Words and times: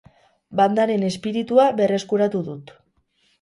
Bandaren 0.59 1.05
espiritua 1.09 1.67
berreskuratu 1.83 2.43
dut. 2.49 2.75